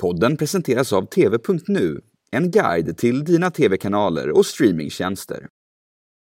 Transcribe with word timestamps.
Podden 0.00 0.36
presenteras 0.36 0.92
av 0.92 1.06
TV.nu, 1.06 2.00
en 2.32 2.50
guide 2.50 2.96
till 2.96 3.24
dina 3.24 3.50
tv-kanaler 3.50 4.30
och 4.30 4.46
streamingtjänster. 4.46 5.48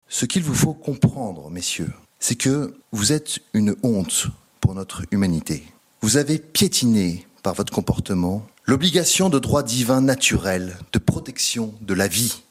Ce 0.08 0.26
qu'il 0.26 0.42
vous 0.42 0.54
faut 0.54 0.74
comprendre, 0.74 1.50
messieurs, 1.50 1.92
c'est 2.20 2.36
que 2.36 2.72
vous 2.92 3.12
êtes 3.12 3.40
une 3.52 3.74
honte 3.82 4.26
pour 4.60 4.74
notre 4.74 5.02
humanité. 5.10 5.64
Vous 6.00 6.16
avez 6.16 6.38
piétiné 6.38 7.26
par 7.42 7.54
votre 7.54 7.72
comportement 7.72 8.46
l'obligation 8.66 9.28
de 9.30 9.40
droit 9.40 9.64
divin 9.64 10.00
naturel 10.00 10.76
de 10.92 10.98
protection 11.00 11.74
de 11.80 11.94
la 11.94 12.06
vie 12.06 12.42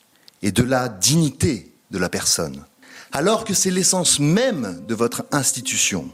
et 0.41 0.51
de 0.51 0.63
la 0.63 0.89
dignité 0.89 1.71
de 1.91 1.97
la 1.97 2.09
personne, 2.09 2.65
alors 3.13 3.45
que 3.45 3.53
c'est 3.53 3.71
l'essence 3.71 4.19
même 4.19 4.81
de 4.85 4.95
votre 4.95 5.23
institution. 5.31 6.11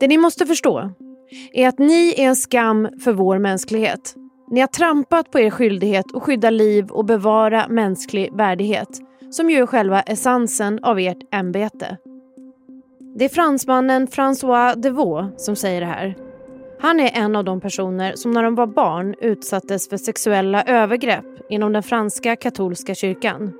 Det 0.00 0.08
ni 0.08 0.16
måste 0.18 0.46
förstå 0.46 0.90
är 1.52 1.68
att 1.68 1.78
ni 1.78 2.14
är 2.16 2.22
en 2.24 2.36
skam 2.36 2.88
för 3.04 3.12
vår 3.12 3.38
mänsklighet. 3.38 4.14
Ni 4.50 4.60
har 4.60 4.66
trampat 4.66 5.30
på 5.30 5.40
er 5.40 5.50
skyldighet 5.50 6.14
att 6.14 6.22
skydda 6.22 6.50
liv 6.50 6.90
och 6.90 7.04
bevara 7.04 7.68
mänsklig 7.68 8.36
värdighet 8.36 8.88
som 9.30 9.50
ju 9.50 9.58
är 9.62 9.66
själva 9.66 10.00
essensen 10.00 10.78
av 10.82 10.98
ert 10.98 11.34
ämbete. 11.34 11.96
Det 13.18 13.24
är 13.24 13.28
fransmannen 13.28 14.06
François 14.08 14.76
Devaux 14.76 15.44
som 15.44 15.56
säger 15.56 15.80
det 15.80 15.86
här. 15.86 16.16
Han 16.80 17.00
är 17.00 17.10
en 17.14 17.36
av 17.36 17.44
de 17.44 17.60
personer 17.60 18.12
som 18.16 18.30
när 18.30 18.42
de 18.42 18.54
var 18.54 18.66
barn 18.66 19.14
utsattes 19.20 19.88
för 19.88 19.96
sexuella 19.96 20.62
övergrepp 20.62 21.24
inom 21.50 21.72
den 21.72 21.82
franska 21.82 22.36
katolska 22.36 22.94
kyrkan. 22.94 23.52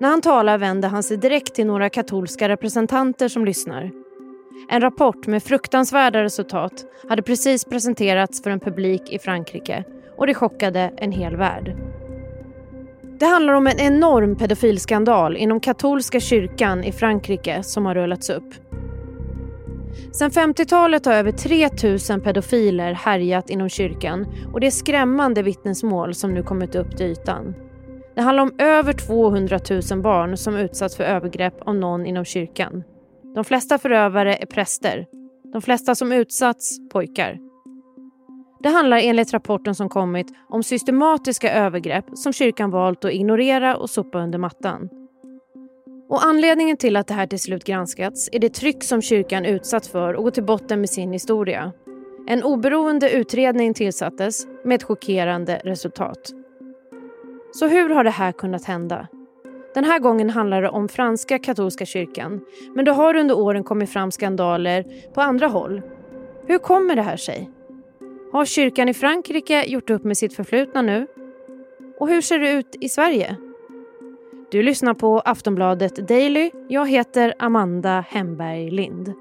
När 0.00 0.08
han 0.08 0.20
talar 0.20 0.58
vänder 0.58 0.88
han 0.88 1.02
sig 1.02 1.16
direkt 1.16 1.54
till 1.54 1.66
några 1.66 1.88
katolska 1.88 2.48
representanter 2.48 3.28
som 3.28 3.44
lyssnar. 3.44 3.90
En 4.68 4.80
rapport 4.80 5.26
med 5.26 5.42
fruktansvärda 5.42 6.22
resultat 6.22 6.84
hade 7.08 7.22
precis 7.22 7.64
presenterats 7.64 8.42
för 8.42 8.50
en 8.50 8.60
publik 8.60 9.10
i 9.10 9.18
Frankrike 9.18 9.84
och 10.16 10.26
det 10.26 10.34
chockade 10.34 10.92
en 10.96 11.12
hel 11.12 11.36
värld. 11.36 11.76
Det 13.20 13.26
handlar 13.26 13.52
om 13.52 13.66
en 13.66 13.80
enorm 13.80 14.36
pedofilskandal 14.36 15.36
inom 15.36 15.60
katolska 15.60 16.20
kyrkan 16.20 16.84
i 16.84 16.92
Frankrike 16.92 17.62
som 17.62 17.86
har 17.86 17.94
rullats 17.94 18.30
upp. 18.30 18.54
Sen 20.12 20.30
50-talet 20.30 21.06
har 21.06 21.12
över 21.12 21.32
3 21.32 21.68
000 22.10 22.20
pedofiler 22.20 22.92
härjat 22.92 23.50
inom 23.50 23.68
kyrkan 23.68 24.26
och 24.52 24.60
det 24.60 24.66
är 24.66 24.70
skrämmande 24.70 25.42
vittnesmål 25.42 26.14
som 26.14 26.34
nu 26.34 26.42
kommit 26.42 26.74
upp 26.74 26.96
till 26.96 27.06
ytan. 27.06 27.54
Det 28.14 28.22
handlar 28.22 28.42
om 28.42 28.54
över 28.58 28.92
200 28.92 29.58
000 29.90 30.02
barn 30.02 30.36
som 30.36 30.56
utsatts 30.56 30.96
för 30.96 31.04
övergrepp 31.04 31.54
av 31.60 31.74
någon 31.74 32.06
inom 32.06 32.24
kyrkan. 32.24 32.84
De 33.34 33.44
flesta 33.44 33.78
förövare 33.78 34.36
är 34.36 34.46
präster. 34.46 35.06
De 35.52 35.62
flesta 35.62 35.94
som 35.94 36.12
utsatts 36.12 36.88
pojkar. 36.92 37.38
Det 38.62 38.68
handlar 38.68 38.98
enligt 38.98 39.32
rapporten 39.32 39.74
som 39.74 39.88
kommit 39.88 40.26
om 40.48 40.62
systematiska 40.62 41.52
övergrepp 41.52 42.04
som 42.14 42.32
kyrkan 42.32 42.70
valt 42.70 43.04
att 43.04 43.12
ignorera 43.12 43.76
och 43.76 43.90
sopa 43.90 44.18
under 44.18 44.38
mattan. 44.38 44.88
Och 46.08 46.24
anledningen 46.24 46.76
till 46.76 46.96
att 46.96 47.06
det 47.06 47.14
här 47.14 47.26
till 47.26 47.40
slut 47.40 47.64
granskats 47.64 48.28
är 48.32 48.38
det 48.38 48.54
tryck 48.54 48.84
som 48.84 49.02
kyrkan 49.02 49.44
utsatts 49.44 49.88
för 49.88 50.14
och 50.14 50.24
gå 50.24 50.30
till 50.30 50.44
botten 50.44 50.80
med 50.80 50.90
sin 50.90 51.12
historia. 51.12 51.72
En 52.26 52.42
oberoende 52.42 53.10
utredning 53.10 53.74
tillsattes 53.74 54.46
med 54.64 54.74
ett 54.74 54.82
chockerande 54.82 55.60
resultat. 55.64 56.30
Så 57.52 57.68
hur 57.68 57.88
har 57.90 58.04
det 58.04 58.10
här 58.10 58.32
kunnat 58.32 58.64
hända? 58.64 59.08
Den 59.74 59.84
här 59.84 59.98
gången 59.98 60.30
handlar 60.30 60.62
det 60.62 60.68
om 60.68 60.88
franska 60.88 61.38
katolska 61.38 61.86
kyrkan. 61.86 62.40
Men 62.74 62.84
det 62.84 62.92
har 62.92 63.16
under 63.16 63.38
åren 63.38 63.64
kommit 63.64 63.90
fram 63.90 64.10
skandaler 64.10 64.84
på 65.14 65.20
andra 65.20 65.46
håll. 65.46 65.82
Hur 66.46 66.58
kommer 66.58 66.96
det 66.96 67.02
här 67.02 67.16
sig? 67.16 67.50
Har 68.32 68.44
kyrkan 68.44 68.88
i 68.88 68.94
Frankrike 68.94 69.64
gjort 69.64 69.90
upp 69.90 70.04
med 70.04 70.16
sitt 70.16 70.34
förflutna 70.34 70.82
nu? 70.82 71.06
Och 71.98 72.08
hur 72.08 72.20
ser 72.20 72.38
det 72.38 72.50
ut 72.50 72.76
i 72.80 72.88
Sverige? 72.88 73.36
Du 74.50 74.62
lyssnar 74.62 74.94
på 74.94 75.20
Aftonbladet 75.20 76.08
Daily. 76.08 76.50
Jag 76.68 76.88
heter 76.88 77.34
Amanda 77.38 78.04
Hemberg 78.08 78.70
Lind. 78.70 79.12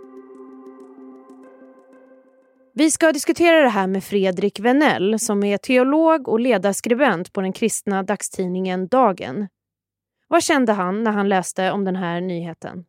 Vi 2.73 2.91
ska 2.91 3.11
diskutera 3.11 3.61
det 3.61 3.69
här 3.69 3.87
med 3.87 4.03
Fredrik 4.03 4.59
Venell 4.59 5.19
som 5.19 5.43
är 5.43 5.57
teolog 5.57 6.27
och 6.27 6.39
ledarskribent 6.39 7.33
på 7.33 7.41
den 7.41 7.53
kristna 7.53 8.03
dagstidningen 8.03 8.87
Dagen. 8.87 9.47
Vad 10.29 10.43
kände 10.43 10.73
han 10.73 11.03
när 11.03 11.11
han 11.11 11.29
läste 11.29 11.71
om 11.71 11.85
den 11.85 11.95
här 11.95 12.21
nyheten? 12.21 12.85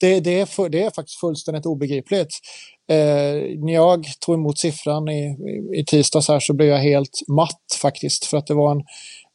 Det, 0.00 0.20
det, 0.20 0.40
är, 0.40 0.46
för, 0.46 0.68
det 0.68 0.82
är 0.82 0.90
faktiskt 0.90 1.20
fullständigt 1.20 1.66
obegripligt. 1.66 2.28
Eh, 2.88 2.96
när 3.64 3.72
jag 3.72 4.04
tog 4.20 4.34
emot 4.34 4.58
siffran 4.58 5.08
i, 5.08 5.22
i, 5.22 5.80
i 5.80 5.84
tisdags 5.84 6.28
här 6.28 6.40
så 6.40 6.54
blev 6.54 6.68
jag 6.68 6.78
helt 6.78 7.22
matt 7.28 7.78
faktiskt 7.82 8.24
för 8.26 8.36
att 8.36 8.46
det 8.46 8.54
var 8.54 8.70
en... 8.70 8.82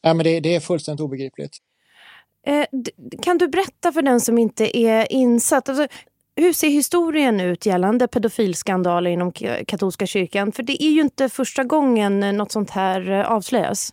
Ja, 0.02 0.14
men 0.14 0.24
det, 0.24 0.40
det 0.40 0.54
är 0.54 0.60
fullständigt 0.60 1.00
obegripligt. 1.00 1.56
Eh, 2.46 2.64
kan 3.22 3.38
du 3.38 3.48
berätta 3.48 3.92
för 3.92 4.02
den 4.02 4.20
som 4.20 4.38
inte 4.38 4.78
är 4.78 5.12
insatt, 5.12 5.68
alltså, 5.68 5.86
hur 6.36 6.52
ser 6.52 6.68
historien 6.68 7.40
ut 7.40 7.66
gällande 7.66 8.08
pedofilskandaler 8.08 9.10
inom 9.10 9.32
katolska 9.66 10.06
kyrkan? 10.06 10.52
För 10.52 10.62
det 10.62 10.82
är 10.82 10.90
ju 10.90 11.00
inte 11.00 11.28
första 11.28 11.64
gången 11.64 12.20
något 12.20 12.52
sånt 12.52 12.70
här 12.70 13.10
eh, 13.10 13.32
avslöjas. 13.32 13.92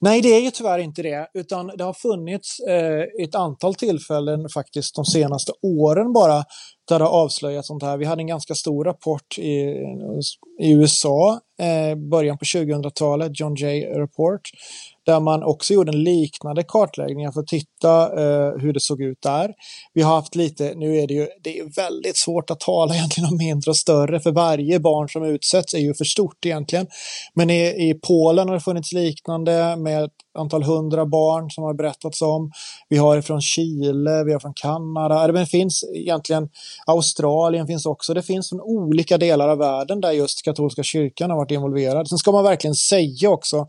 Nej, 0.00 0.20
det 0.20 0.28
är 0.28 0.40
ju 0.40 0.50
tyvärr 0.50 0.78
inte 0.78 1.02
det, 1.02 1.28
utan 1.34 1.66
det 1.66 1.84
har 1.84 1.92
funnits 1.92 2.60
eh, 2.60 3.24
ett 3.24 3.34
antal 3.34 3.74
tillfällen 3.74 4.48
faktiskt 4.48 4.94
de 4.94 5.04
senaste 5.04 5.52
åren 5.62 6.12
bara 6.12 6.44
där 6.88 6.98
det 6.98 7.04
har 7.04 7.22
avslöjats 7.22 7.68
sånt 7.68 7.82
här. 7.82 7.96
Vi 7.96 8.04
hade 8.04 8.22
en 8.22 8.26
ganska 8.26 8.54
stor 8.54 8.84
rapport 8.84 9.38
i, 9.38 9.76
i 10.60 10.72
USA, 10.72 11.40
Eh, 11.58 11.96
början 11.96 12.38
på 12.38 12.44
2000-talet, 12.44 13.40
John 13.40 13.54
Jay 13.54 13.84
Report, 13.84 14.40
där 15.06 15.20
man 15.20 15.42
också 15.42 15.74
gjorde 15.74 15.92
en 15.92 16.02
liknande 16.02 16.62
kartläggning 16.62 17.32
för 17.32 17.40
att 17.40 17.46
titta 17.46 18.02
eh, 18.02 18.58
hur 18.58 18.72
det 18.72 18.80
såg 18.80 19.02
ut 19.02 19.22
där. 19.22 19.54
Vi 19.92 20.02
har 20.02 20.14
haft 20.14 20.34
lite, 20.34 20.74
nu 20.76 20.96
är 20.96 21.06
det 21.06 21.14
ju 21.14 21.28
det 21.42 21.58
är 21.58 21.76
väldigt 21.76 22.16
svårt 22.16 22.50
att 22.50 22.60
tala 22.60 22.94
egentligen 22.94 23.30
om 23.30 23.36
mindre 23.36 23.70
och 23.70 23.76
större 23.76 24.20
för 24.20 24.32
varje 24.32 24.80
barn 24.80 25.08
som 25.08 25.24
utsätts 25.24 25.74
är 25.74 25.78
ju 25.78 25.94
för 25.94 26.04
stort 26.04 26.46
egentligen. 26.46 26.86
Men 27.34 27.50
i, 27.50 27.90
i 27.90 27.94
Polen 28.06 28.48
har 28.48 28.54
det 28.54 28.60
funnits 28.60 28.92
liknande 28.92 29.76
med 29.76 30.04
ett 30.04 30.10
antal 30.38 30.62
hundra 30.62 31.06
barn 31.06 31.50
som 31.50 31.64
har 31.64 31.74
berättats 31.74 32.22
om. 32.22 32.52
Vi 32.88 32.96
har 32.96 33.20
från 33.20 33.40
Chile, 33.40 34.24
vi 34.24 34.32
har 34.32 34.40
från 34.40 34.54
Kanada, 34.54 35.32
det 35.32 35.46
finns 35.46 35.84
egentligen 35.94 36.48
Australien 36.86 37.66
finns 37.66 37.86
också. 37.86 38.14
Det 38.14 38.22
finns 38.22 38.48
från 38.48 38.60
olika 38.60 39.18
delar 39.18 39.48
av 39.48 39.58
världen 39.58 40.00
där 40.00 40.12
just 40.12 40.42
katolska 40.42 40.82
kyrkan 40.82 41.30
har 41.30 41.43
varit 41.44 41.50
involverad. 41.50 42.08
Sen 42.08 42.18
ska 42.18 42.32
man 42.32 42.44
verkligen 42.44 42.74
säga 42.74 43.30
också 43.30 43.66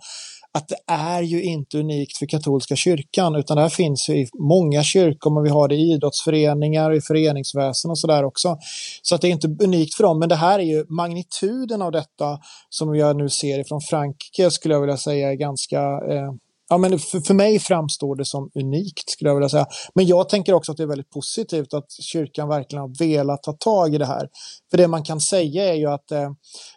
att 0.55 0.67
det 0.67 0.77
är 0.87 1.21
ju 1.21 1.43
inte 1.43 1.77
unikt 1.77 2.17
för 2.17 2.25
katolska 2.25 2.75
kyrkan 2.75 3.35
utan 3.35 3.57
det 3.57 3.61
här 3.61 3.69
finns 3.69 4.09
ju 4.09 4.13
i 4.17 4.27
många 4.39 4.83
kyrkor, 4.83 5.33
men 5.33 5.43
vi 5.43 5.49
har 5.49 5.67
det 5.67 5.75
i 5.75 5.91
idrottsföreningar 5.91 6.93
i 6.93 7.01
föreningsväsen 7.01 7.91
och 7.91 7.99
sådär 7.99 8.23
också. 8.23 8.57
Så 9.01 9.15
att 9.15 9.21
det 9.21 9.27
är 9.27 9.31
inte 9.31 9.55
unikt 9.63 9.95
för 9.95 10.03
dem, 10.03 10.19
men 10.19 10.29
det 10.29 10.35
här 10.35 10.59
är 10.59 10.63
ju 10.63 10.85
magnituden 10.89 11.81
av 11.81 11.91
detta 11.91 12.39
som 12.69 12.95
jag 12.95 13.15
nu 13.15 13.29
ser 13.29 13.59
ifrån 13.59 13.81
Frankrike 13.81 14.51
skulle 14.51 14.73
jag 14.73 14.81
vilja 14.81 14.97
säga 14.97 15.31
är 15.31 15.35
ganska 15.35 15.81
eh, 15.81 16.31
Ja, 16.69 16.77
men 16.77 16.99
för, 16.99 17.19
för 17.19 17.33
mig 17.33 17.59
framstår 17.59 18.15
det 18.15 18.25
som 18.25 18.49
unikt 18.55 19.09
skulle 19.09 19.29
jag 19.29 19.35
vilja 19.35 19.49
säga. 19.49 19.65
Men 19.95 20.05
jag 20.05 20.29
tänker 20.29 20.53
också 20.53 20.71
att 20.71 20.77
det 20.77 20.83
är 20.83 20.87
väldigt 20.87 21.09
positivt 21.09 21.73
att 21.73 21.91
kyrkan 22.01 22.49
verkligen 22.49 22.81
har 22.81 22.99
velat 22.99 23.43
ta 23.43 23.53
tag 23.53 23.95
i 23.95 23.97
det 23.97 24.05
här. 24.05 24.29
För 24.71 24.77
det 24.77 24.87
man 24.87 25.03
kan 25.03 25.21
säga 25.21 25.73
är 25.73 25.75
ju 25.75 25.87
att 25.87 26.11
eh, 26.11 26.29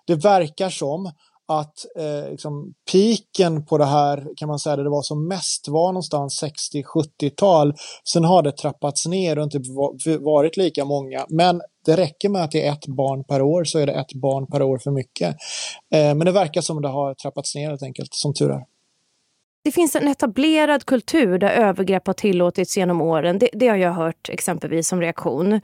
det 0.06 0.14
verkar 0.14 0.70
som 0.70 1.12
att 1.48 1.74
eh, 1.98 2.30
liksom, 2.30 2.72
piken 2.92 3.66
på 3.66 3.78
det 3.78 3.84
här 3.84 4.28
kan 4.36 4.48
man 4.48 4.58
säga 4.58 4.76
det 4.76 4.90
var 4.90 5.02
som 5.02 5.28
mest 5.28 5.68
var 5.68 5.92
någonstans 5.92 6.42
60-70-tal. 6.42 7.74
Sen 8.12 8.24
har 8.24 8.42
det 8.42 8.52
trappats 8.52 9.06
ner 9.06 9.38
och 9.38 9.44
inte 9.44 9.60
varit 10.20 10.56
lika 10.56 10.84
många. 10.84 11.26
Men 11.28 11.60
det 11.84 11.96
räcker 11.96 12.28
med 12.28 12.44
att 12.44 12.50
det 12.50 12.66
är 12.66 12.72
ett 12.72 12.86
barn 12.86 13.24
per 13.24 13.42
år 13.42 13.64
så 13.64 13.78
är 13.78 13.86
det 13.86 13.92
ett 13.92 14.14
barn 14.14 14.46
per 14.46 14.62
år 14.62 14.78
för 14.78 14.90
mycket. 14.90 15.36
Eh, 15.94 16.14
men 16.14 16.18
det 16.18 16.32
verkar 16.32 16.60
som 16.60 16.82
det 16.82 16.88
har 16.88 17.14
trappats 17.14 17.54
ner 17.54 17.68
helt 17.68 17.82
enkelt, 17.82 18.08
som 18.12 18.34
tur 18.34 18.50
är. 18.50 18.77
Det 19.68 19.72
finns 19.72 19.96
en 19.96 20.08
etablerad 20.08 20.84
kultur 20.84 21.38
där 21.38 21.50
övergrepp 21.50 22.06
har 22.06 22.14
tillåtits 22.14 22.76
genom 22.76 23.00
åren. 23.00 23.38
Det, 23.38 23.48
det 23.52 23.68
har 23.68 23.76
jag 23.76 23.92
hört 23.92 24.28
exempelvis 24.28 24.88
som 24.88 25.00
reaktion. 25.00 25.60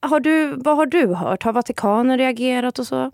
Har 0.00 0.20
du, 0.20 0.54
vad 0.56 0.76
har 0.76 0.86
du 0.86 1.14
hört? 1.14 1.42
Har 1.42 1.52
Vatikanen 1.52 2.18
reagerat 2.18 2.78
och 2.78 2.86
så? 2.86 2.96
Nej, 2.96 3.10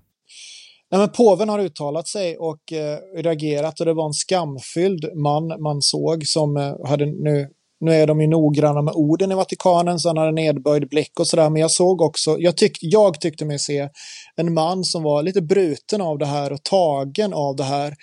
men 0.91 1.09
påven 1.09 1.49
har 1.49 1.59
uttalat 1.59 2.09
sig 2.09 2.37
och 2.37 2.73
eh, 2.73 3.23
reagerat 3.23 3.81
och 3.81 3.87
det 3.87 3.95
var 3.95 4.07
en 4.07 4.13
skamfylld 4.13 5.05
man 5.17 5.63
man 5.63 5.83
såg 5.83 6.27
som 6.27 6.57
eh, 6.57 6.89
hade 6.89 7.07
nu 7.07 7.49
nu 7.81 7.93
är 7.93 8.07
de 8.07 8.21
ju 8.21 8.27
noggranna 8.27 8.83
med 8.83 8.95
orden 8.95 9.33
i 9.33 9.35
Vatikanen, 9.35 9.99
så 9.99 10.09
han 10.09 10.17
hade 10.17 10.33
nedböjd 10.33 10.89
blick 10.89 11.21
och 11.21 11.27
sådär. 11.27 11.51
Men 11.51 11.63
jag 11.63 11.71
såg 11.71 12.01
också, 12.01 12.37
jag, 12.39 12.57
tyck, 12.57 12.79
jag 12.81 13.21
tyckte 13.21 13.45
mig 13.45 13.59
se 13.59 13.89
en 14.37 14.55
man 14.55 14.85
som 14.85 15.03
var 15.03 15.23
lite 15.23 15.43
bruten 15.43 16.01
av 16.01 16.19
det 16.19 16.27
här 16.27 16.53
och 16.53 16.63
tagen 16.63 17.35
av 17.35 17.57
det 17.57 17.65
här. 17.65 17.95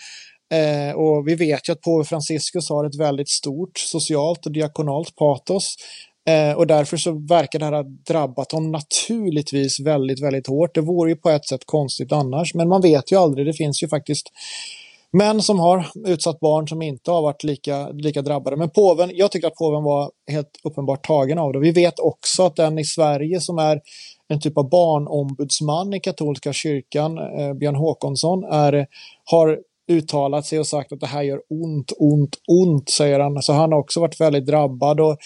Eh, 0.51 0.95
och 0.95 1.27
vi 1.27 1.35
vet 1.35 1.69
ju 1.69 1.73
att 1.73 1.81
påve 1.81 2.03
Franciscus 2.03 2.69
har 2.69 2.85
ett 2.85 2.99
väldigt 2.99 3.29
stort 3.29 3.77
socialt 3.77 4.45
och 4.45 4.51
diakonalt 4.51 5.15
patos. 5.15 5.75
Eh, 6.27 6.57
och 6.57 6.67
därför 6.67 6.97
så 6.97 7.11
verkar 7.11 7.59
det 7.59 7.65
här 7.65 7.71
ha 7.71 7.83
drabbat 7.83 8.51
honom 8.51 8.71
naturligtvis 8.71 9.79
väldigt, 9.79 10.23
väldigt 10.23 10.47
hårt. 10.47 10.75
Det 10.75 10.81
vore 10.81 11.09
ju 11.09 11.15
på 11.15 11.29
ett 11.29 11.47
sätt 11.47 11.65
konstigt 11.65 12.11
annars, 12.11 12.53
men 12.53 12.69
man 12.69 12.81
vet 12.81 13.11
ju 13.11 13.15
aldrig. 13.15 13.45
Det 13.45 13.53
finns 13.53 13.83
ju 13.83 13.87
faktiskt 13.87 14.31
män 15.11 15.41
som 15.41 15.59
har 15.59 15.87
utsatt 16.07 16.39
barn 16.39 16.67
som 16.67 16.81
inte 16.81 17.11
har 17.11 17.21
varit 17.21 17.43
lika, 17.43 17.89
lika 17.89 18.21
drabbade. 18.21 18.57
Men 18.57 18.69
påven, 18.69 19.11
jag 19.13 19.31
tycker 19.31 19.47
att 19.47 19.55
påven 19.55 19.83
var 19.83 20.11
helt 20.31 20.59
uppenbart 20.63 21.07
tagen 21.07 21.37
av 21.37 21.53
det. 21.53 21.59
Vi 21.59 21.71
vet 21.71 21.99
också 21.99 22.43
att 22.43 22.55
den 22.55 22.79
i 22.79 22.85
Sverige 22.85 23.41
som 23.41 23.57
är 23.57 23.81
en 24.27 24.39
typ 24.39 24.57
av 24.57 24.69
barnombudsman 24.69 25.93
i 25.93 25.99
katolska 25.99 26.53
kyrkan, 26.53 27.17
eh, 27.17 27.53
Björn 27.53 27.75
Håkonsson, 27.75 28.43
är, 28.43 28.87
har 29.25 29.59
uttalat 29.91 30.45
sig 30.45 30.59
och 30.59 30.67
sagt 30.67 30.91
att 30.91 30.99
det 30.99 31.07
här 31.07 31.21
gör 31.21 31.41
ont, 31.49 31.91
ont, 31.97 32.37
ont, 32.47 32.89
säger 32.89 33.19
han. 33.19 33.41
Så 33.41 33.53
han 33.53 33.71
har 33.71 33.79
också 33.79 33.99
varit 33.99 34.21
väldigt 34.21 34.45
drabbad 34.45 34.99
och, 34.99 35.17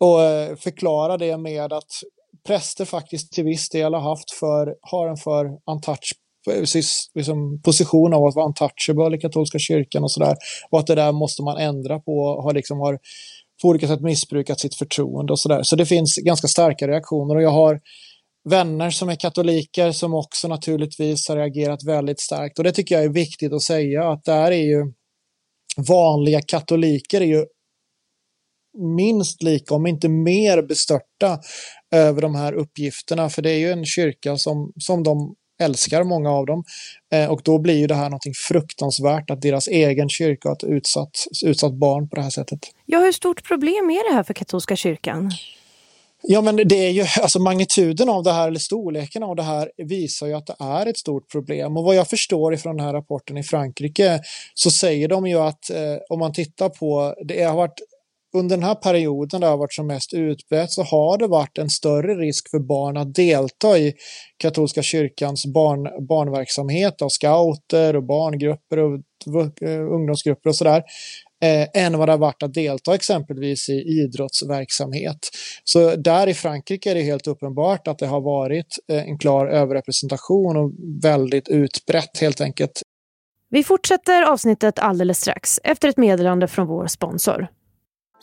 och 0.00 0.22
eh, 0.22 0.56
förklarar 0.56 1.18
det 1.18 1.36
med 1.36 1.72
att 1.72 2.02
präster 2.46 2.84
faktiskt 2.84 3.32
till 3.32 3.44
viss 3.44 3.68
del 3.68 3.94
har 3.94 4.00
haft 4.00 4.30
för, 4.30 4.74
har 4.80 5.08
en 5.08 5.16
för 5.16 5.46
untouch, 5.70 6.12
liksom, 7.14 7.62
position 7.62 8.14
av 8.14 8.24
att 8.24 8.34
vara 8.34 8.46
untouchable 8.46 9.16
i 9.16 9.20
katolska 9.20 9.58
kyrkan 9.58 10.02
och 10.02 10.12
sådär. 10.12 10.36
Och 10.70 10.78
att 10.78 10.86
det 10.86 10.94
där 10.94 11.12
måste 11.12 11.42
man 11.42 11.56
ändra 11.56 11.98
på 11.98 12.12
och 12.12 12.42
har 12.42 12.54
liksom 12.54 12.78
har 12.80 12.98
på 13.62 13.68
olika 13.68 13.88
sätt 13.88 14.00
missbrukat 14.00 14.60
sitt 14.60 14.74
förtroende 14.74 15.32
och 15.32 15.38
sådär. 15.38 15.60
Så 15.62 15.76
det 15.76 15.86
finns 15.86 16.16
ganska 16.16 16.48
starka 16.48 16.88
reaktioner 16.88 17.34
och 17.34 17.42
jag 17.42 17.50
har 17.50 17.80
vänner 18.44 18.90
som 18.90 19.08
är 19.08 19.16
katoliker 19.16 19.92
som 19.92 20.14
också 20.14 20.48
naturligtvis 20.48 21.28
har 21.28 21.36
reagerat 21.36 21.84
väldigt 21.84 22.20
starkt. 22.20 22.58
Och 22.58 22.64
det 22.64 22.72
tycker 22.72 22.94
jag 22.94 23.04
är 23.04 23.08
viktigt 23.08 23.52
att 23.52 23.62
säga 23.62 24.10
att 24.10 24.24
där 24.24 24.50
är 24.52 24.64
ju 24.64 24.92
vanliga 25.88 26.40
katoliker 26.40 27.20
är 27.20 27.26
ju 27.26 27.46
minst 28.96 29.42
lika, 29.42 29.74
om 29.74 29.86
inte 29.86 30.08
mer 30.08 30.62
bestörta 30.62 31.40
över 31.94 32.22
de 32.22 32.34
här 32.34 32.52
uppgifterna. 32.52 33.30
För 33.30 33.42
det 33.42 33.50
är 33.50 33.58
ju 33.58 33.72
en 33.72 33.84
kyrka 33.84 34.36
som, 34.36 34.72
som 34.76 35.02
de 35.02 35.34
älskar, 35.62 36.04
många 36.04 36.30
av 36.30 36.46
dem. 36.46 36.64
Eh, 37.14 37.30
och 37.30 37.40
då 37.44 37.58
blir 37.58 37.78
ju 37.78 37.86
det 37.86 37.94
här 37.94 38.04
någonting 38.04 38.34
fruktansvärt 38.48 39.30
att 39.30 39.42
deras 39.42 39.68
egen 39.68 40.08
kyrka 40.08 40.48
har 40.48 40.56
ett 40.56 40.64
utsatt, 40.64 41.26
utsatt 41.44 41.72
barn 41.74 42.08
på 42.08 42.16
det 42.16 42.22
här 42.22 42.30
sättet. 42.30 42.58
Ja, 42.86 42.98
hur 42.98 43.12
stort 43.12 43.48
problem 43.48 43.90
är 43.90 44.10
det 44.10 44.16
här 44.16 44.22
för 44.22 44.34
katolska 44.34 44.76
kyrkan? 44.76 45.30
Ja, 46.24 46.40
men 46.40 46.56
det 46.56 46.86
är 46.86 46.90
ju 46.90 47.04
alltså 47.22 47.38
magnituden 47.40 48.08
av 48.08 48.22
det 48.22 48.32
här, 48.32 48.48
eller 48.48 48.58
storleken 48.58 49.22
av 49.22 49.36
det 49.36 49.42
här, 49.42 49.70
visar 49.76 50.26
ju 50.26 50.34
att 50.34 50.46
det 50.46 50.56
är 50.58 50.86
ett 50.86 50.98
stort 50.98 51.30
problem. 51.30 51.76
Och 51.76 51.84
vad 51.84 51.94
jag 51.94 52.08
förstår 52.08 52.54
ifrån 52.54 52.76
den 52.76 52.86
här 52.86 52.92
rapporten 52.92 53.38
i 53.38 53.42
Frankrike 53.42 54.20
så 54.54 54.70
säger 54.70 55.08
de 55.08 55.26
ju 55.26 55.38
att 55.38 55.70
eh, 55.70 55.96
om 56.10 56.18
man 56.18 56.32
tittar 56.32 56.68
på, 56.68 57.14
det 57.24 57.42
har 57.42 57.56
varit 57.56 57.80
under 58.34 58.56
den 58.56 58.64
här 58.64 58.74
perioden 58.74 59.40
det 59.40 59.46
har 59.46 59.56
varit 59.56 59.74
som 59.74 59.86
mest 59.86 60.14
utbrett 60.14 60.70
så 60.70 60.82
har 60.82 61.18
det 61.18 61.26
varit 61.26 61.58
en 61.58 61.70
större 61.70 62.14
risk 62.14 62.50
för 62.50 62.58
barn 62.58 62.96
att 62.96 63.14
delta 63.14 63.78
i 63.78 63.94
katolska 64.36 64.82
kyrkans 64.82 65.46
barn, 65.46 66.06
barnverksamhet 66.06 67.02
av 67.02 67.08
scouter 67.08 67.96
och 67.96 68.04
barngrupper 68.04 68.78
och 68.78 69.62
eh, 69.62 69.94
ungdomsgrupper 69.94 70.48
och 70.48 70.56
sådär 70.56 70.82
eh, 71.42 71.84
än 71.84 71.98
vad 71.98 72.08
det 72.08 72.12
har 72.12 72.18
varit 72.18 72.42
att 72.42 72.54
delta 72.54 72.94
exempelvis 72.94 73.68
i 73.68 73.72
idrottsverksamhet. 73.72 75.18
Så 75.64 75.96
där 75.96 76.26
i 76.26 76.34
Frankrike 76.34 76.90
är 76.90 76.94
det 76.94 77.02
helt 77.02 77.26
uppenbart 77.26 77.88
att 77.88 77.98
det 77.98 78.06
har 78.06 78.20
varit 78.20 78.78
eh, 78.88 79.02
en 79.02 79.18
klar 79.18 79.46
överrepresentation 79.46 80.56
och 80.56 80.72
väldigt 81.02 81.48
utbrett 81.48 82.18
helt 82.20 82.40
enkelt. 82.40 82.82
Vi 83.50 83.64
fortsätter 83.64 84.22
avsnittet 84.22 84.78
alldeles 84.78 85.18
strax 85.18 85.60
efter 85.64 85.88
ett 85.88 85.96
meddelande 85.96 86.48
från 86.48 86.66
vår 86.66 86.86
sponsor. 86.86 87.48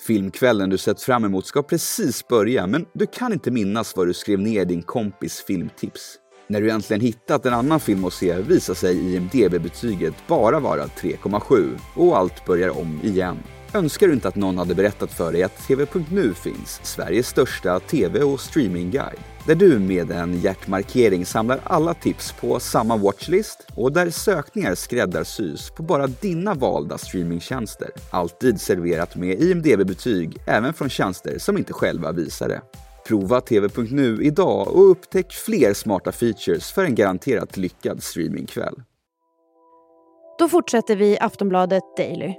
Filmkvällen 0.07 0.69
du 0.69 0.77
sett 0.77 1.01
fram 1.01 1.25
emot 1.25 1.45
ska 1.45 1.63
precis 1.63 2.27
börja 2.27 2.67
men 2.67 2.85
du 2.93 3.07
kan 3.07 3.33
inte 3.33 3.51
minnas 3.51 3.95
vad 3.95 4.07
du 4.07 4.13
skrev 4.13 4.39
ner 4.39 4.65
din 4.65 4.81
kompis 4.81 5.43
filmtips. 5.47 6.19
När 6.51 6.61
du 6.61 6.69
äntligen 6.69 7.01
hittat 7.01 7.45
en 7.45 7.53
annan 7.53 7.79
film 7.79 8.05
att 8.05 8.13
se 8.13 8.35
visar 8.35 8.73
sig 8.73 9.15
IMDB-betyget 9.15 10.13
bara 10.27 10.59
vara 10.59 10.85
3,7 10.85 11.79
och 11.95 12.17
allt 12.17 12.45
börjar 12.45 12.79
om 12.79 12.99
igen. 13.03 13.37
Önskar 13.73 14.07
du 14.07 14.13
inte 14.13 14.27
att 14.27 14.35
någon 14.35 14.57
hade 14.57 14.75
berättat 14.75 15.11
för 15.11 15.31
dig 15.31 15.43
att 15.43 15.67
TV.nu 15.67 16.33
finns, 16.33 16.79
Sveriges 16.83 17.27
största 17.27 17.79
TV 17.79 18.19
och 18.19 18.39
streamingguide? 18.39 19.19
Där 19.45 19.55
du 19.55 19.79
med 19.79 20.11
en 20.11 20.39
hjärtmarkering 20.39 21.25
samlar 21.25 21.59
alla 21.63 21.93
tips 21.93 22.31
på 22.31 22.59
samma 22.59 22.97
watchlist 22.97 23.67
och 23.75 23.91
där 23.91 24.09
sökningar 24.09 24.75
skräddarsys 24.75 25.69
på 25.69 25.83
bara 25.83 26.07
dina 26.07 26.53
valda 26.53 26.97
streamingtjänster. 26.97 27.89
Alltid 28.11 28.61
serverat 28.61 29.15
med 29.15 29.41
IMDB-betyg 29.41 30.37
även 30.45 30.73
från 30.73 30.89
tjänster 30.89 31.39
som 31.39 31.57
inte 31.57 31.73
själva 31.73 32.11
visar 32.11 32.47
det. 32.47 32.61
Prova 33.09 33.41
TV.nu 33.41 34.23
idag 34.23 34.67
och 34.67 34.91
upptäck 34.91 35.33
fler 35.33 35.73
smarta 35.73 36.11
features 36.11 36.71
för 36.71 36.85
en 36.85 36.95
garanterat 36.95 37.57
lyckad 37.57 38.03
streamingkväll. 38.03 38.75
Då 40.39 40.49
fortsätter 40.49 40.95
vi 40.95 41.17
Aftonbladet 41.19 41.83
Daily. 41.97 42.33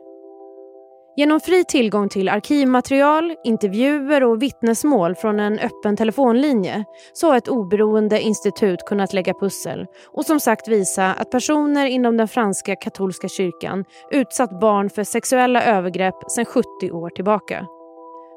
Genom 1.16 1.40
fri 1.40 1.64
tillgång 1.64 2.08
till 2.08 2.28
arkivmaterial, 2.28 3.34
intervjuer 3.44 4.22
och 4.22 4.42
vittnesmål 4.42 5.14
från 5.14 5.40
en 5.40 5.58
öppen 5.58 5.96
telefonlinje 5.96 6.84
så 7.12 7.26
har 7.26 7.36
ett 7.36 7.48
oberoende 7.48 8.20
institut 8.20 8.80
kunnat 8.86 9.12
lägga 9.12 9.34
pussel 9.34 9.86
och 10.06 10.24
som 10.24 10.40
sagt 10.40 10.68
visa 10.68 11.14
att 11.14 11.30
personer 11.30 11.86
inom 11.86 12.16
den 12.16 12.28
franska 12.28 12.76
katolska 12.76 13.28
kyrkan 13.28 13.84
utsatt 14.10 14.60
barn 14.60 14.90
för 14.90 15.04
sexuella 15.04 15.64
övergrepp 15.64 16.30
sedan 16.30 16.44
70 16.44 16.90
år 16.92 17.10
tillbaka. 17.10 17.66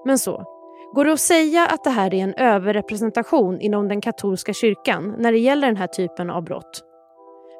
Men 0.06 0.20
så, 0.20 0.53
Går 0.96 1.06
det 1.06 1.14
att 1.14 1.20
säga 1.20 1.66
att 1.66 1.84
det 1.84 1.90
här 1.90 2.14
är 2.14 2.24
en 2.24 2.34
överrepresentation 2.34 3.62
inom 3.62 3.88
den 3.88 4.02
katolska 4.02 4.54
kyrkan 4.54 5.16
när 5.20 5.32
det 5.32 5.38
gäller 5.38 5.68
den 5.68 5.78
här 5.78 5.88
typen 5.88 6.30
av 6.30 6.44
brott? 6.44 6.82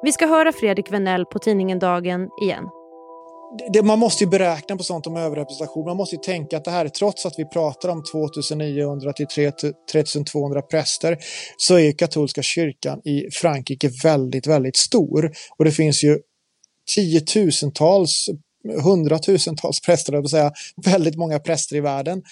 Vi 0.02 0.12
ska 0.12 0.26
höra 0.26 0.52
Fredrik 0.52 0.92
Venell 0.92 1.24
på 1.24 1.38
tidningen 1.38 1.78
Dagen 1.78 2.28
igen. 2.42 2.64
Det, 3.72 3.82
man 3.82 3.98
måste 3.98 4.24
ju 4.24 4.30
beräkna 4.30 4.76
på 4.76 4.82
sånt 4.82 5.06
om 5.06 5.16
överrepresentation. 5.16 5.84
Man 5.84 5.96
måste 5.96 6.16
ju 6.16 6.22
tänka 6.22 6.56
att 6.56 6.64
det 6.64 6.70
här, 6.70 6.88
trots 6.88 7.26
att 7.26 7.34
vi 7.38 7.44
pratar 7.44 7.88
om 7.88 8.02
2900 8.12 9.12
till 9.12 9.26
3200 9.92 10.62
präster, 10.62 11.18
så 11.56 11.78
är 11.78 11.92
katolska 11.92 12.42
kyrkan 12.42 13.00
i 13.04 13.30
Frankrike 13.32 13.90
väldigt, 14.04 14.46
väldigt 14.46 14.76
stor. 14.76 15.32
Och 15.58 15.64
det 15.64 15.70
finns 15.70 16.04
ju 16.04 16.18
tiotusentals 16.94 18.26
hundratusentals 18.82 19.80
präster, 19.80 20.12
jag 20.12 20.30
säga, 20.30 20.52
väldigt 20.84 21.16
många 21.16 21.38
präster 21.38 21.76
i 21.76 21.80
världen. 21.80 22.22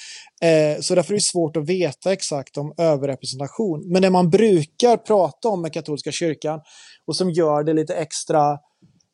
Eh, 0.42 0.80
så 0.80 0.94
därför 0.94 1.12
är 1.12 1.16
det 1.16 1.22
svårt 1.22 1.56
att 1.56 1.68
veta 1.68 2.12
exakt 2.12 2.56
om 2.56 2.74
överrepresentation. 2.78 3.92
Men 3.92 4.02
det 4.02 4.10
man 4.10 4.30
brukar 4.30 4.96
prata 4.96 5.48
om 5.48 5.62
med 5.62 5.72
katolska 5.72 6.12
kyrkan 6.12 6.60
och 7.06 7.16
som 7.16 7.30
gör 7.30 7.64
det 7.64 7.72
lite 7.72 7.94
extra 7.94 8.58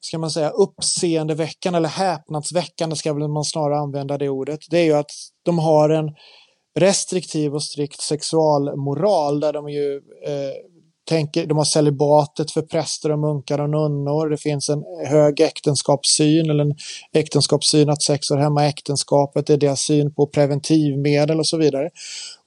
ska 0.01 0.19
man 0.19 0.31
säga, 0.31 0.51
uppseendeväckande 0.51 1.77
eller 1.77 1.89
häpnadsväckande 1.89 2.97
ska 2.97 3.15
man 3.15 3.45
snarare 3.45 3.79
använda 3.79 4.19
det 4.19 4.29
ordet. 4.29 4.61
Det 4.71 4.79
är 4.79 4.85
ju 4.85 4.93
att 4.93 5.11
de 5.45 5.59
har 5.59 5.91
en 5.91 6.15
restriktiv 6.79 7.55
och 7.55 7.63
strikt 7.63 8.01
sexualmoral 8.01 9.41
där 9.41 9.53
de 9.53 9.69
ju 9.69 9.97
eh, 10.27 10.78
tänker, 11.09 11.47
de 11.47 11.57
har 11.57 11.65
celibatet 11.65 12.51
för 12.51 12.63
präster 12.63 13.13
och 13.13 13.19
munkar 13.19 13.61
och 13.61 13.71
nunnor. 13.71 14.29
Det 14.29 14.37
finns 14.37 14.69
en 14.69 14.85
hög 15.07 15.41
äktenskapssyn 15.41 16.51
eller 16.51 16.65
en 16.65 16.75
äktenskapssyn 17.13 17.91
att 17.91 18.03
sex 18.03 18.31
hör 18.31 18.37
hemma 18.37 18.65
i 18.65 18.69
äktenskapet. 18.69 19.47
Det 19.47 19.53
är 19.53 19.57
deras 19.57 19.81
syn 19.81 20.15
på 20.15 20.27
preventivmedel 20.27 21.39
och 21.39 21.47
så 21.47 21.57
vidare. 21.57 21.91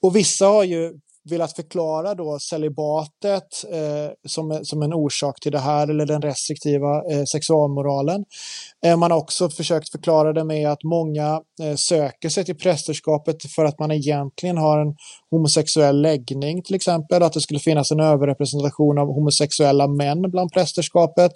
Och 0.02 0.16
vissa 0.16 0.46
har 0.46 0.64
ju 0.64 0.92
velat 1.30 1.56
förklara 1.56 2.14
då 2.14 2.38
celibatet 2.38 3.64
eh, 3.70 4.10
som, 4.28 4.60
som 4.62 4.82
en 4.82 4.92
orsak 4.92 5.40
till 5.40 5.52
det 5.52 5.58
här 5.58 5.88
eller 5.88 6.06
den 6.06 6.22
restriktiva 6.22 7.02
eh, 7.12 7.24
sexualmoralen. 7.24 8.24
Eh, 8.86 8.96
man 8.96 9.10
har 9.10 9.18
också 9.18 9.50
försökt 9.50 9.90
förklara 9.90 10.32
det 10.32 10.44
med 10.44 10.70
att 10.70 10.82
många 10.84 11.40
eh, 11.62 11.74
söker 11.76 12.28
sig 12.28 12.44
till 12.44 12.56
prästerskapet 12.56 13.36
för 13.54 13.64
att 13.64 13.78
man 13.78 13.90
egentligen 13.90 14.58
har 14.58 14.78
en 14.78 14.94
homosexuell 15.30 16.02
läggning 16.02 16.62
till 16.62 16.74
exempel, 16.74 17.22
att 17.22 17.32
det 17.32 17.40
skulle 17.40 17.60
finnas 17.60 17.90
en 17.90 18.00
överrepresentation 18.00 18.98
av 18.98 19.06
homosexuella 19.06 19.86
män 19.86 20.22
bland 20.22 20.52
prästerskapet. 20.52 21.32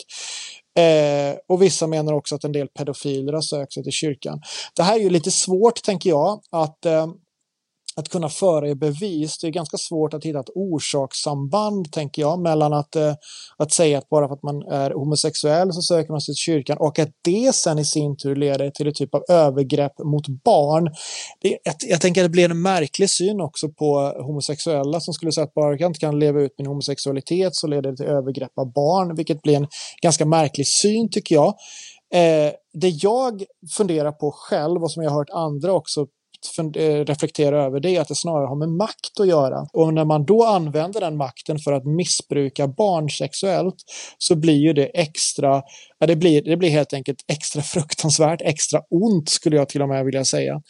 Eh, 0.78 1.36
och 1.48 1.62
vissa 1.62 1.86
menar 1.86 2.12
också 2.12 2.34
att 2.34 2.44
en 2.44 2.52
del 2.52 2.68
pedofiler 2.68 3.32
har 3.32 3.40
sökt 3.40 3.72
sig 3.72 3.82
till 3.82 3.92
kyrkan. 3.92 4.40
Det 4.76 4.82
här 4.82 4.96
är 4.96 5.00
ju 5.00 5.10
lite 5.10 5.30
svårt, 5.30 5.82
tänker 5.82 6.10
jag, 6.10 6.40
att 6.52 6.86
eh, 6.86 7.06
att 7.96 8.08
kunna 8.08 8.28
föra 8.28 8.68
i 8.68 8.74
bevis. 8.74 9.38
Det 9.38 9.46
är 9.46 9.50
ganska 9.50 9.76
svårt 9.76 10.14
att 10.14 10.24
hitta 10.24 10.40
ett 10.40 10.50
orsakssamband, 10.54 11.92
tänker 11.92 12.22
jag, 12.22 12.40
mellan 12.40 12.72
att, 12.72 12.96
eh, 12.96 13.14
att 13.58 13.72
säga 13.72 13.98
att 13.98 14.08
bara 14.08 14.28
för 14.28 14.34
att 14.34 14.42
man 14.42 14.62
är 14.62 14.90
homosexuell 14.90 15.72
så 15.72 15.82
söker 15.82 16.10
man 16.10 16.20
sig 16.20 16.34
till 16.34 16.38
kyrkan 16.38 16.76
och 16.80 16.98
att 16.98 17.08
det 17.24 17.54
sen 17.54 17.78
i 17.78 17.84
sin 17.84 18.16
tur 18.16 18.36
leder 18.36 18.70
till 18.70 18.86
en 18.86 18.94
typ 18.94 19.14
av 19.14 19.22
övergrepp 19.28 19.98
mot 19.98 20.28
barn. 20.44 20.84
Det, 21.40 21.58
jag, 21.64 21.74
jag 21.88 22.00
tänker 22.00 22.20
att 22.20 22.24
det 22.24 22.30
blir 22.30 22.50
en 22.50 22.62
märklig 22.62 23.10
syn 23.10 23.40
också 23.40 23.68
på 23.68 24.12
homosexuella 24.26 25.00
som 25.00 25.14
skulle 25.14 25.32
säga 25.32 25.44
att 25.44 25.54
bara 25.54 25.76
jag 25.76 25.90
inte 25.90 26.00
kan 26.00 26.18
leva 26.18 26.40
ut 26.40 26.54
min 26.58 26.66
homosexualitet 26.66 27.56
så 27.56 27.66
leder 27.66 27.90
det 27.90 27.96
till 27.96 28.06
övergrepp 28.06 28.58
av 28.58 28.72
barn, 28.72 29.16
vilket 29.16 29.42
blir 29.42 29.56
en 29.56 29.66
ganska 30.02 30.26
märklig 30.26 30.66
syn 30.66 31.08
tycker 31.10 31.34
jag. 31.34 31.54
Eh, 32.14 32.52
det 32.72 32.88
jag 32.88 33.42
funderar 33.76 34.12
på 34.12 34.30
själv 34.30 34.82
och 34.82 34.92
som 34.92 35.02
jag 35.02 35.10
har 35.10 35.18
hört 35.18 35.30
andra 35.30 35.72
också 35.72 36.06
Eh, 36.76 37.04
reflektera 37.04 37.64
över 37.64 37.80
det 37.80 37.96
är 37.96 38.00
att 38.00 38.08
det 38.08 38.14
snarare 38.14 38.46
har 38.46 38.56
med 38.56 38.68
makt 38.68 39.20
att 39.20 39.28
göra. 39.28 39.66
Och 39.72 39.94
när 39.94 40.04
man 40.04 40.24
då 40.24 40.44
använder 40.44 41.00
den 41.00 41.16
makten 41.16 41.58
för 41.58 41.72
att 41.72 41.84
missbruka 41.84 42.68
barn 42.68 43.10
sexuellt 43.10 43.76
så 44.18 44.36
blir 44.36 44.56
ju 44.56 44.72
det 44.72 44.86
extra, 44.86 45.62
ja, 45.98 46.06
det, 46.06 46.16
blir, 46.16 46.42
det 46.42 46.56
blir 46.56 46.70
helt 46.70 46.92
enkelt 46.92 47.18
extra 47.32 47.62
fruktansvärt, 47.62 48.42
extra 48.42 48.80
ont 48.90 49.28
skulle 49.28 49.56
jag 49.56 49.68
till 49.68 49.82
och 49.82 49.88
med 49.88 50.04
vilja 50.04 50.24
säga 50.24 50.60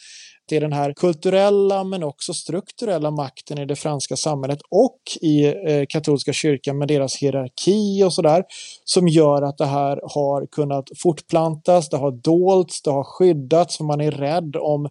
det 0.47 0.55
är 0.55 0.61
den 0.61 0.73
här 0.73 0.93
kulturella 0.93 1.83
men 1.83 2.03
också 2.03 2.33
strukturella 2.33 3.11
makten 3.11 3.57
i 3.57 3.65
det 3.65 3.75
franska 3.75 4.15
samhället 4.15 4.59
och 4.69 4.99
i 5.21 5.45
eh, 5.45 5.85
katolska 5.89 6.33
kyrkan 6.33 6.77
med 6.77 6.87
deras 6.87 7.15
hierarki 7.15 8.03
och 8.03 8.13
sådär 8.13 8.43
som 8.83 9.07
gör 9.07 9.41
att 9.41 9.57
det 9.57 9.65
här 9.65 9.99
har 10.03 10.45
kunnat 10.45 10.89
fortplantas, 10.97 11.89
det 11.89 11.97
har 11.97 12.11
dolts, 12.11 12.81
det 12.81 12.91
har 12.91 13.03
skyddats 13.03 13.77
för 13.77 13.83
man 13.83 14.01
är 14.01 14.11
rädd 14.11 14.55
om 14.55 14.89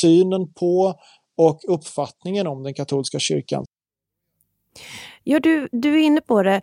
synen 0.00 0.52
på 0.52 0.94
och 1.36 1.60
uppfattningen 1.68 2.46
om 2.46 2.62
den 2.62 2.74
katolska 2.74 3.18
kyrkan. 3.18 3.64
Ja, 5.24 5.40
du, 5.40 5.68
du 5.72 5.94
är 5.94 5.98
inne 5.98 6.20
på 6.20 6.42
det. 6.42 6.60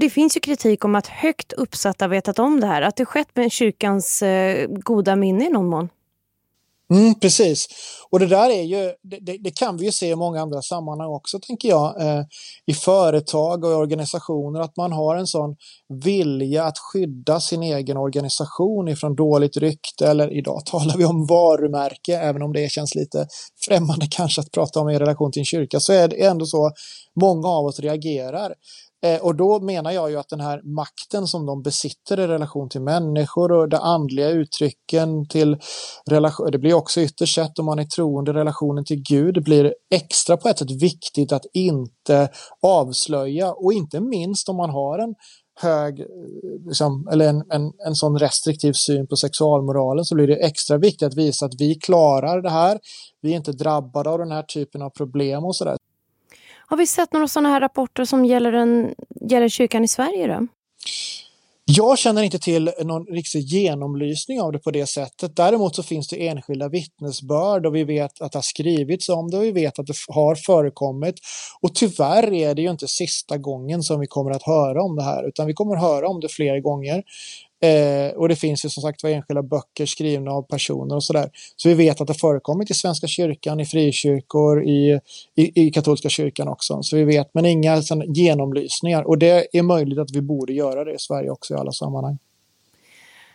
Det 0.00 0.10
finns 0.10 0.36
ju 0.36 0.40
kritik 0.40 0.84
om 0.84 0.94
att 0.94 1.06
högt 1.06 1.52
uppsatta 1.52 2.08
vetat 2.08 2.38
om 2.38 2.60
det 2.60 2.66
här. 2.66 2.82
Att 2.82 2.96
det 2.96 3.04
skett 3.04 3.36
med 3.36 3.52
kyrkans 3.52 4.22
eh, 4.22 4.66
goda 4.68 5.16
minne 5.16 5.46
i 5.46 5.48
någon 5.48 5.66
mån. 5.66 5.88
Mm, 6.92 7.14
precis. 7.14 7.66
Och 8.10 8.18
det 8.18 8.26
där 8.26 8.50
är 8.50 8.62
ju, 8.62 8.92
det, 9.02 9.38
det, 9.38 9.50
kan 9.50 9.76
vi 9.76 9.84
ju 9.84 9.92
se 9.92 10.08
i 10.08 10.16
många 10.16 10.40
andra 10.42 10.62
sammanhang 10.62 11.08
också, 11.08 11.38
tänker 11.46 11.68
jag. 11.68 12.00
Eh, 12.00 12.24
I 12.66 12.74
företag 12.74 13.64
och 13.64 13.70
organisationer, 13.70 14.60
att 14.60 14.76
man 14.76 14.92
har 14.92 15.16
en 15.16 15.26
sån 15.26 15.56
vilja 16.04 16.64
att 16.64 16.78
skydda 16.78 17.40
sin 17.40 17.62
egen 17.62 17.96
organisation 17.96 18.88
ifrån 18.88 19.14
dåligt 19.14 19.56
rykte. 19.56 20.06
Eller 20.06 20.38
idag 20.38 20.62
talar 20.66 20.96
vi 20.96 21.04
om 21.04 21.26
varumärke, 21.26 22.16
även 22.18 22.42
om 22.42 22.52
det 22.52 22.70
känns 22.70 22.94
lite 22.94 23.26
främmande 23.66 24.06
kanske 24.10 24.40
att 24.40 24.50
prata 24.50 24.80
om 24.80 24.88
i 24.88 24.98
relation 24.98 25.32
till 25.32 25.40
en 25.40 25.44
kyrka, 25.44 25.80
så 25.80 25.92
är 25.92 26.08
det 26.08 26.24
ändå 26.24 26.46
så 26.46 26.70
många 27.20 27.48
av 27.48 27.66
oss 27.66 27.80
reagerar. 27.80 28.54
Eh, 29.06 29.20
och 29.20 29.36
då 29.36 29.60
menar 29.60 29.90
jag 29.90 30.10
ju 30.10 30.16
att 30.16 30.28
den 30.28 30.40
här 30.40 30.62
makten 30.76 31.26
som 31.26 31.46
de 31.46 31.62
besitter 31.62 32.20
i 32.20 32.26
relation 32.26 32.68
till 32.68 32.80
människor 32.80 33.52
och 33.52 33.68
de 33.68 33.76
andliga 33.76 34.28
uttrycken 34.28 35.28
till 35.28 35.56
relation, 36.10 36.50
det 36.50 36.58
blir 36.58 36.74
också 36.74 37.00
ytterst 37.00 37.34
sett 37.34 37.58
om 37.58 37.66
man 37.66 37.78
är 37.78 37.84
troende 37.84 38.32
relationen 38.32 38.84
till 38.84 39.02
Gud 39.08 39.44
blir 39.44 39.74
extra 39.94 40.36
på 40.36 40.48
ett 40.48 40.58
sätt 40.58 40.82
viktigt 40.82 41.32
att 41.32 41.46
inte 41.54 42.28
avslöja 42.62 43.52
och 43.52 43.72
inte 43.72 44.00
minst 44.00 44.48
om 44.48 44.56
man 44.56 44.70
har 44.70 44.98
en 44.98 45.14
hög, 45.60 46.00
eh, 46.00 46.06
liksom, 46.66 47.08
eller 47.12 47.28
en, 47.28 47.42
en, 47.50 47.72
en 47.86 47.94
sån 47.94 48.18
restriktiv 48.18 48.72
syn 48.72 49.06
på 49.06 49.16
sexualmoralen 49.16 50.04
så 50.04 50.14
blir 50.14 50.26
det 50.26 50.46
extra 50.46 50.78
viktigt 50.78 51.08
att 51.08 51.16
visa 51.16 51.46
att 51.46 51.54
vi 51.60 51.74
klarar 51.74 52.42
det 52.42 52.50
här. 52.50 52.78
Vi 53.20 53.32
är 53.32 53.36
inte 53.36 53.52
drabbade 53.52 54.10
av 54.10 54.18
den 54.18 54.32
här 54.32 54.42
typen 54.42 54.82
av 54.82 54.90
problem 54.90 55.44
och 55.44 55.56
sådär. 55.56 55.76
Har 56.72 56.76
vi 56.76 56.86
sett 56.86 57.12
några 57.12 57.28
sådana 57.28 57.48
här 57.48 57.60
rapporter 57.60 58.04
som 58.04 58.24
gäller, 58.24 58.52
en, 58.52 58.94
gäller 59.30 59.48
kyrkan 59.48 59.84
i 59.84 59.88
Sverige 59.88 60.26
då? 60.26 60.46
Jag 61.64 61.98
känner 61.98 62.22
inte 62.22 62.38
till 62.38 62.72
någon 62.82 63.06
riktig 63.06 63.40
genomlysning 63.40 64.40
av 64.40 64.52
det 64.52 64.58
på 64.58 64.70
det 64.70 64.86
sättet. 64.86 65.36
Däremot 65.36 65.76
så 65.76 65.82
finns 65.82 66.08
det 66.08 66.28
enskilda 66.28 66.68
vittnesbörd 66.68 67.66
och 67.66 67.74
vi 67.74 67.84
vet 67.84 68.20
att 68.20 68.32
det 68.32 68.38
har 68.38 68.42
skrivits 68.42 69.08
om 69.08 69.30
det 69.30 69.36
och 69.36 69.42
vi 69.42 69.52
vet 69.52 69.78
att 69.78 69.86
det 69.86 69.94
har 70.08 70.34
förekommit. 70.34 71.14
Och 71.60 71.74
tyvärr 71.74 72.32
är 72.32 72.54
det 72.54 72.62
ju 72.62 72.70
inte 72.70 72.88
sista 72.88 73.38
gången 73.38 73.82
som 73.82 74.00
vi 74.00 74.06
kommer 74.06 74.30
att 74.30 74.42
höra 74.42 74.82
om 74.82 74.96
det 74.96 75.02
här 75.02 75.28
utan 75.28 75.46
vi 75.46 75.54
kommer 75.54 75.76
att 75.76 75.82
höra 75.82 76.08
om 76.08 76.20
det 76.20 76.28
fler 76.28 76.60
gånger. 76.60 77.02
Eh, 77.62 78.14
och 78.16 78.28
det 78.28 78.36
finns 78.36 78.64
ju 78.64 78.68
som 78.68 78.82
sagt 78.82 79.02
var 79.02 79.10
enskilda 79.10 79.42
böcker 79.42 79.86
skrivna 79.86 80.30
av 80.30 80.42
personer 80.42 80.96
och 80.96 81.04
sådär. 81.04 81.30
Så 81.56 81.68
vi 81.68 81.74
vet 81.74 82.00
att 82.00 82.06
det 82.06 82.14
förekommit 82.14 82.70
i 82.70 82.74
Svenska 82.74 83.06
kyrkan, 83.06 83.60
i 83.60 83.64
frikyrkor, 83.64 84.64
i, 84.64 85.00
i, 85.34 85.66
i 85.66 85.70
katolska 85.70 86.08
kyrkan 86.08 86.48
också. 86.48 86.82
Så 86.82 86.96
vi 86.96 87.04
vet, 87.04 87.34
men 87.34 87.46
inga 87.46 87.82
sån, 87.82 88.12
genomlysningar. 88.12 89.02
Och 89.02 89.18
det 89.18 89.56
är 89.56 89.62
möjligt 89.62 89.98
att 89.98 90.10
vi 90.10 90.20
borde 90.20 90.52
göra 90.52 90.84
det 90.84 90.94
i 90.94 90.98
Sverige 90.98 91.30
också 91.30 91.54
i 91.54 91.56
alla 91.56 91.72
sammanhang. 91.72 92.18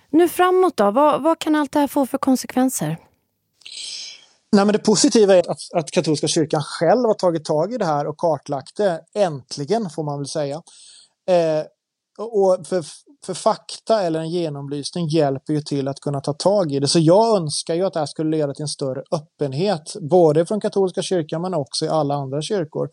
Nu 0.10 0.30
framåt 0.30 0.78
då, 0.78 0.92
vad, 0.92 1.24
vad 1.24 1.40
kan 1.40 1.56
allt 1.56 1.72
det 1.72 1.80
här 1.80 1.88
få 1.88 2.06
för 2.06 2.18
konsekvenser? 2.18 2.98
Nej, 4.52 4.66
men 4.66 4.74
det 4.74 4.80
positiva 4.80 5.36
är 5.36 5.52
att, 5.52 5.60
att 5.74 5.92
katolska 5.92 6.28
kyrkan 6.28 6.62
själv 6.64 7.06
har 7.06 7.14
tagit 7.14 7.46
tag 7.46 7.74
i 7.74 7.78
det 7.78 7.86
här 7.86 8.08
och 8.08 8.18
kartlagt 8.18 8.78
det. 8.78 9.02
Äntligen 9.16 9.90
får 9.90 10.04
man 10.04 10.20
väl 10.20 10.28
säga. 10.28 10.62
Eh, 11.30 11.64
och 12.18 12.68
för, 12.68 12.84
för 13.28 13.34
fakta 13.34 14.02
eller 14.02 14.20
en 14.20 14.30
genomlysning 14.30 15.08
hjälper 15.08 15.54
ju 15.54 15.62
till 15.62 15.88
att 15.88 16.00
kunna 16.00 16.22
ta 16.22 16.34
tag 16.34 16.72
i 16.72 16.80
det. 16.80 16.88
Så 16.88 17.00
jag 17.00 17.38
önskar 17.38 17.76
ju 17.76 17.84
att 17.84 17.94
det 17.94 18.00
här 18.00 18.06
skulle 18.06 18.38
leda 18.38 18.54
till 18.54 18.64
en 18.64 18.68
större 18.68 19.04
öppenhet, 19.12 19.96
både 20.02 20.46
från 20.46 20.62
katolska 20.62 21.02
kyrkan 21.02 21.42
men 21.42 21.54
också 21.54 21.86
i 21.86 21.88
alla 21.88 22.16
andra 22.16 22.42
kyrkor. 22.42 22.90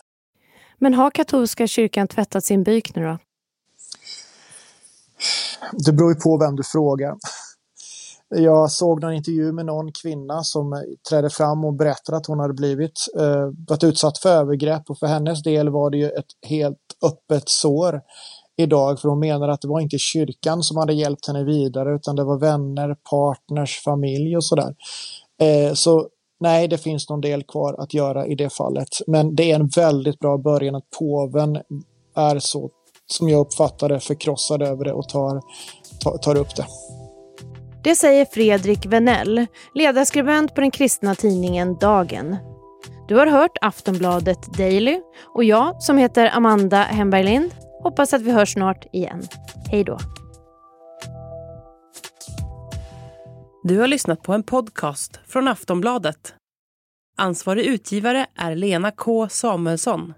Men 0.78 0.94
har 0.94 1.10
katolska 1.10 1.66
kyrkan 1.66 2.08
tvättat 2.08 2.44
sin 2.44 2.62
byk 2.62 2.94
nu 2.94 3.02
då? 3.02 3.18
Det 5.72 5.92
beror 5.92 6.14
ju 6.14 6.20
på 6.20 6.38
vem 6.38 6.56
du 6.56 6.62
frågar. 6.62 7.14
Jag 8.28 8.70
såg 8.70 9.02
någon 9.02 9.12
intervju 9.12 9.52
med 9.52 9.66
någon 9.66 9.92
kvinna 9.92 10.42
som 10.42 10.84
trädde 11.08 11.30
fram 11.30 11.64
och 11.64 11.74
berättade 11.74 12.18
att 12.18 12.26
hon 12.26 12.38
hade 12.38 12.54
blivit 12.54 13.06
eh, 13.18 13.50
varit 13.68 13.84
utsatt 13.84 14.18
för 14.18 14.28
övergrepp 14.28 14.90
och 14.90 14.98
för 14.98 15.06
hennes 15.06 15.42
del 15.42 15.68
var 15.68 15.90
det 15.90 15.96
ju 15.96 16.08
ett 16.10 16.48
helt 16.48 16.78
öppet 17.02 17.48
sår 17.48 18.00
idag 18.56 19.00
för 19.00 19.08
hon 19.08 19.20
menar 19.20 19.48
att 19.48 19.60
det 19.60 19.68
var 19.68 19.80
inte 19.80 19.98
kyrkan 19.98 20.62
som 20.62 20.76
hade 20.76 20.92
hjälpt 20.92 21.26
henne 21.26 21.44
vidare 21.44 21.94
utan 21.94 22.16
det 22.16 22.24
var 22.24 22.38
vänner, 22.38 22.96
partners, 23.10 23.82
familj 23.84 24.36
och 24.36 24.44
sådär. 24.44 24.74
Eh, 25.40 25.74
så 25.74 26.08
nej, 26.40 26.68
det 26.68 26.78
finns 26.78 27.08
någon 27.08 27.20
del 27.20 27.42
kvar 27.42 27.74
att 27.78 27.94
göra 27.94 28.26
i 28.26 28.34
det 28.34 28.50
fallet. 28.50 28.88
Men 29.06 29.36
det 29.36 29.50
är 29.50 29.54
en 29.54 29.68
väldigt 29.68 30.18
bra 30.18 30.38
början 30.38 30.74
att 30.74 30.90
påven 30.98 31.58
är 32.16 32.38
så, 32.38 32.70
som 33.06 33.28
jag 33.28 33.40
uppfattar 33.40 33.88
det, 33.88 34.00
förkrossad 34.00 34.62
över 34.62 34.84
det 34.84 34.92
och 34.92 35.08
tar, 35.08 35.40
tar, 36.04 36.18
tar 36.18 36.36
upp 36.36 36.56
det. 36.56 36.66
Det 37.84 37.96
säger 37.96 38.24
Fredrik 38.24 38.86
Venell, 38.86 39.46
ledarskribent 39.74 40.54
på 40.54 40.60
den 40.60 40.70
kristna 40.70 41.14
tidningen 41.14 41.76
Dagen. 41.80 42.36
Du 43.08 43.16
har 43.16 43.26
hört 43.26 43.58
Aftonbladet 43.60 44.58
Daily 44.58 45.00
och 45.34 45.44
jag 45.44 45.82
som 45.82 45.98
heter 45.98 46.30
Amanda 46.36 46.82
Hemberg 46.82 47.22
Lind 47.24 47.50
Hoppas 47.84 48.12
att 48.12 48.22
vi 48.22 48.30
hörs 48.30 48.52
snart 48.52 48.86
igen. 48.92 49.22
Hej 49.70 49.84
då. 49.84 49.98
Du 53.62 53.78
har 53.78 53.86
lyssnat 53.86 54.22
på 54.22 54.32
en 54.32 54.42
podcast 54.42 55.20
från 55.26 55.48
Aftonbladet. 55.48 56.34
Ansvarig 57.16 57.66
utgivare 57.66 58.26
är 58.36 58.56
Lena 58.56 58.90
K 58.90 59.28
Samuelsson. 59.28 60.14